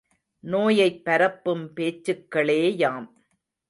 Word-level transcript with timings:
நோயைப் 0.43 1.05
பரப்பும் 1.05 1.73
பேச்சுக்களேயாம். 1.75 3.07